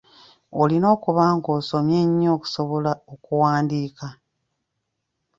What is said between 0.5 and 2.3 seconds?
Olina okuba ng'osomye nnyo